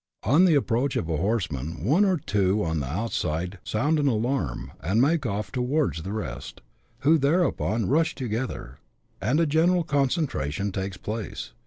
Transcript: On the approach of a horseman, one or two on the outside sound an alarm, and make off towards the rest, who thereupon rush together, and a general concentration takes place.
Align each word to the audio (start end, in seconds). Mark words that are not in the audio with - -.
On 0.23 0.45
the 0.45 0.55
approach 0.55 0.95
of 0.95 1.07
a 1.07 1.17
horseman, 1.17 1.83
one 1.83 2.05
or 2.05 2.17
two 2.17 2.63
on 2.63 2.79
the 2.79 2.87
outside 2.87 3.59
sound 3.63 3.99
an 3.99 4.07
alarm, 4.07 4.71
and 4.81 4.99
make 4.99 5.27
off 5.27 5.51
towards 5.51 6.01
the 6.01 6.11
rest, 6.11 6.59
who 7.01 7.19
thereupon 7.19 7.85
rush 7.87 8.15
together, 8.15 8.79
and 9.21 9.39
a 9.39 9.45
general 9.45 9.83
concentration 9.83 10.71
takes 10.71 10.97
place. 10.97 11.51